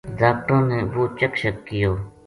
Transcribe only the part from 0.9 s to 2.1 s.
وہ چیک شیک کِیو